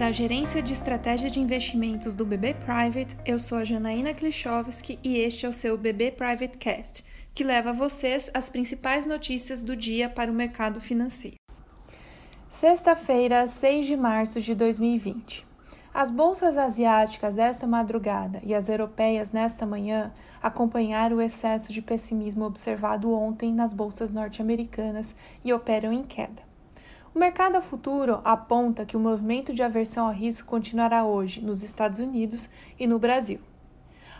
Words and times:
Da 0.00 0.10
Gerência 0.10 0.62
de 0.62 0.72
Estratégia 0.72 1.28
de 1.28 1.40
Investimentos 1.40 2.14
do 2.14 2.24
BB 2.24 2.54
Private, 2.54 3.18
eu 3.26 3.38
sou 3.38 3.58
a 3.58 3.64
Janaína 3.64 4.14
Klichowski 4.14 4.98
e 5.04 5.18
este 5.18 5.44
é 5.44 5.48
o 5.50 5.52
seu 5.52 5.76
BB 5.76 6.12
Private 6.12 6.56
Cast, 6.56 7.04
que 7.34 7.44
leva 7.44 7.68
a 7.68 7.74
vocês 7.74 8.30
as 8.32 8.48
principais 8.48 9.04
notícias 9.04 9.62
do 9.62 9.76
dia 9.76 10.08
para 10.08 10.32
o 10.32 10.34
mercado 10.34 10.80
financeiro. 10.80 11.36
Sexta-feira, 12.48 13.46
6 13.46 13.88
de 13.88 13.94
março 13.94 14.40
de 14.40 14.54
2020. 14.54 15.46
As 15.92 16.10
bolsas 16.10 16.56
asiáticas 16.56 17.36
esta 17.36 17.66
madrugada 17.66 18.40
e 18.42 18.54
as 18.54 18.70
europeias 18.70 19.32
nesta 19.32 19.66
manhã 19.66 20.14
acompanharam 20.42 21.18
o 21.18 21.20
excesso 21.20 21.74
de 21.74 21.82
pessimismo 21.82 22.46
observado 22.46 23.12
ontem 23.12 23.52
nas 23.52 23.74
bolsas 23.74 24.10
norte-americanas 24.10 25.14
e 25.44 25.52
operam 25.52 25.92
em 25.92 26.02
queda. 26.02 26.49
O 27.12 27.18
mercado 27.18 27.60
futuro 27.60 28.20
aponta 28.22 28.86
que 28.86 28.96
o 28.96 29.00
movimento 29.00 29.52
de 29.52 29.64
aversão 29.64 30.06
ao 30.06 30.12
risco 30.12 30.46
continuará 30.48 31.04
hoje 31.04 31.40
nos 31.40 31.60
Estados 31.60 31.98
Unidos 31.98 32.48
e 32.78 32.86
no 32.86 33.00
Brasil. 33.00 33.40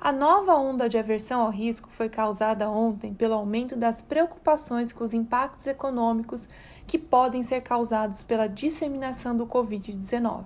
A 0.00 0.12
nova 0.12 0.54
onda 0.54 0.88
de 0.88 0.96
aversão 0.96 1.40
ao 1.40 1.50
risco 1.50 1.90
foi 1.90 2.08
causada 2.08 2.70
ontem 2.70 3.12
pelo 3.12 3.34
aumento 3.34 3.74
das 3.74 4.00
preocupações 4.00 4.92
com 4.92 5.02
os 5.02 5.12
impactos 5.12 5.66
econômicos 5.66 6.48
que 6.86 6.96
podem 6.96 7.42
ser 7.42 7.62
causados 7.62 8.22
pela 8.22 8.46
disseminação 8.46 9.36
do 9.36 9.48
Covid-19. 9.48 10.44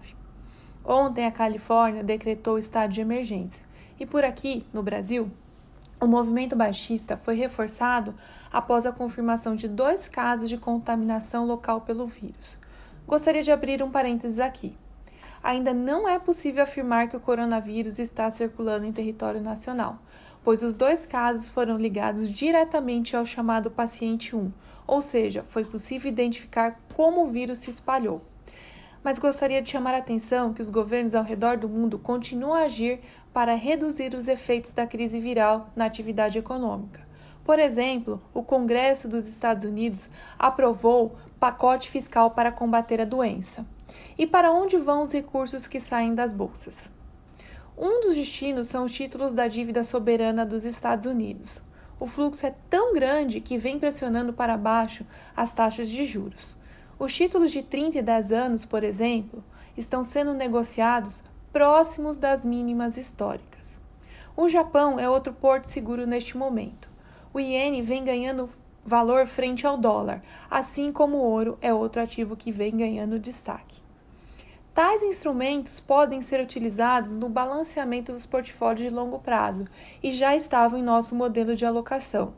Ontem, 0.83 1.27
a 1.27 1.31
Califórnia 1.31 2.03
decretou 2.03 2.59
estado 2.59 2.91
de 2.91 3.03
emergência 3.03 3.63
e 3.99 4.07
por 4.07 4.25
aqui, 4.25 4.65
no 4.73 4.83
Brasil, 4.83 5.31
o 6.01 6.07
movimento 6.07 6.57
baixista 6.57 7.17
foi 7.19 7.35
reforçado 7.35 8.15
após 8.51 8.87
a 8.87 8.93
confirmação 8.93 9.55
de 9.55 9.69
dois 9.69 10.09
casos 10.09 10.49
de 10.49 10.57
contaminação 10.57 11.45
local 11.45 11.83
pelo 11.83 12.07
vírus. 12.07 12.57
Gostaria 13.07 13.43
de 13.43 13.53
abrir 13.53 13.83
um 13.83 13.91
parênteses 13.91 14.41
aqui. 14.41 14.77
Ainda 15.43 15.75
não 15.75 16.09
é 16.09 16.19
possível 16.19 16.63
afirmar 16.63 17.09
que 17.09 17.17
o 17.17 17.21
coronavírus 17.21 17.99
está 17.99 18.31
circulando 18.31 18.87
em 18.87 18.93
território 18.93 19.41
nacional, 19.41 19.99
pois 20.43 20.63
os 20.63 20.75
dois 20.75 21.07
casos 21.07 21.51
foram 21.51 21.77
ligados 21.77 22.31
diretamente 22.31 23.15
ao 23.15 23.27
chamado 23.27 23.71
paciente 23.71 24.35
1, 24.35 24.51
ou 24.87 25.03
seja, 25.03 25.45
foi 25.49 25.65
possível 25.65 26.11
identificar 26.11 26.81
como 26.95 27.25
o 27.25 27.31
vírus 27.31 27.59
se 27.61 27.71
espalhou 27.71 28.30
mas 29.03 29.19
gostaria 29.19 29.63
de 29.63 29.71
chamar 29.71 29.95
a 29.95 29.99
atenção 29.99 30.53
que 30.53 30.63
os 30.63 30.69
governos 30.69 31.15
ao 31.15 31.25
redor 31.25 31.57
do 31.57 31.69
mundo 31.69 31.99
continuam 31.99 32.55
a 32.55 32.65
agir 32.65 33.01
para 33.33 33.55
reduzir 33.55 34.15
os 34.15 34.29
efeitos 34.29 34.73
da 34.73 34.87
crise 34.87 35.19
viral 35.19 35.71
na 35.75 35.87
atividade 35.87 36.39
econômica. 36.39 37.01
Por 37.45 37.59
exemplo, 37.59 38.23
o 38.35 38.43
Congresso 38.43 39.09
dos 39.09 39.27
Estados 39.27 39.65
Unidos 39.65 40.09
aprovou 40.39 41.17
pacote 41.39 41.91
fiscal 41.91 42.31
para 42.33 42.53
combater 42.53 43.01
a 43.01 43.05
doença. 43.05 43.67
E 44.17 44.27
para 44.27 44.53
onde 44.53 44.77
vão 44.77 45.03
os 45.03 45.13
recursos 45.13 45.67
que 45.67 45.81
saem 45.81 46.15
das 46.15 46.33
bolsas? 46.33 46.91
Um 47.77 48.03
dos 48.03 48.15
destinos 48.15 48.69
são 48.69 48.85
os 48.85 48.93
títulos 48.93 49.35
da 49.35 49.49
dívida 49.49 49.83
soberana 49.83 50.45
dos 50.45 50.65
Estados 50.65 51.07
Unidos. 51.07 51.63
O 51.99 52.07
fluxo 52.07 52.47
é 52.47 52.55
tão 52.69 52.93
grande 52.93 53.41
que 53.41 53.57
vem 53.57 53.79
pressionando 53.79 54.33
para 54.33 54.57
baixo 54.57 55.05
as 55.35 55.53
taxas 55.53 55.89
de 55.89 56.05
juros. 56.05 56.55
Os 57.01 57.15
títulos 57.15 57.51
de 57.51 57.63
30 57.63 57.97
e 57.97 58.03
10 58.03 58.31
anos, 58.31 58.67
por 58.67 58.85
exemplo, 58.85 59.43
estão 59.75 60.05
sendo 60.05 60.35
negociados 60.35 61.23
próximos 61.51 62.19
das 62.19 62.45
mínimas 62.45 62.99
históricas. 62.99 63.81
O 64.37 64.51
Japão 64.51 65.01
é 65.01 65.09
outro 65.09 65.33
porto 65.33 65.65
seguro 65.65 66.07
neste 66.07 66.37
momento. 66.37 66.91
O 67.33 67.41
iene 67.41 67.81
vem 67.81 68.05
ganhando 68.05 68.51
valor 68.85 69.27
frente 69.27 69.67
ao 69.67 69.79
dólar, 69.79 70.23
assim 70.51 70.93
como 70.93 71.17
o 71.17 71.23
ouro 71.23 71.57
é 71.63 71.73
outro 71.73 72.03
ativo 72.03 72.37
que 72.37 72.53
vem 72.53 72.77
ganhando 72.77 73.19
destaque. 73.19 73.81
Tais 74.75 75.03
instrumentos 75.03 75.81
podem 75.81 76.21
ser 76.21 76.39
utilizados 76.39 77.17
no 77.17 77.31
balanceamento 77.31 78.13
dos 78.13 78.27
portfólios 78.27 78.87
de 78.87 78.95
longo 78.95 79.19
prazo 79.21 79.65
e 80.03 80.11
já 80.11 80.37
estavam 80.37 80.79
em 80.79 80.83
nosso 80.83 81.15
modelo 81.15 81.57
de 81.57 81.65
alocação. 81.65 82.35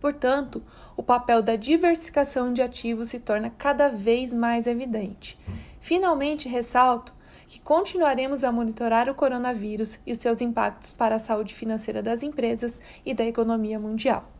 Portanto, 0.00 0.62
o 0.96 1.02
papel 1.02 1.42
da 1.42 1.56
diversificação 1.56 2.52
de 2.52 2.62
ativos 2.62 3.08
se 3.08 3.20
torna 3.20 3.50
cada 3.50 3.88
vez 3.88 4.32
mais 4.32 4.66
evidente. 4.66 5.38
Finalmente, 5.80 6.48
ressalto 6.48 7.12
que 7.46 7.60
continuaremos 7.60 8.44
a 8.44 8.52
monitorar 8.52 9.08
o 9.08 9.14
coronavírus 9.14 9.98
e 10.06 10.12
os 10.12 10.18
seus 10.18 10.40
impactos 10.40 10.92
para 10.92 11.14
a 11.14 11.18
saúde 11.18 11.54
financeira 11.54 12.02
das 12.02 12.22
empresas 12.22 12.78
e 13.04 13.14
da 13.14 13.24
economia 13.24 13.78
mundial. 13.78 14.30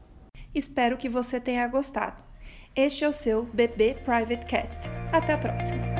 Espero 0.54 0.96
que 0.96 1.08
você 1.08 1.40
tenha 1.40 1.66
gostado. 1.68 2.22
Este 2.76 3.04
é 3.04 3.08
o 3.08 3.12
seu 3.12 3.44
BB 3.46 4.02
Private 4.04 4.46
Cast. 4.46 4.88
Até 5.12 5.32
a 5.32 5.38
próxima! 5.38 5.97